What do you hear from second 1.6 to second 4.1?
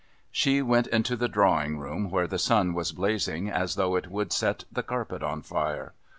room, where the sun was blazing as though it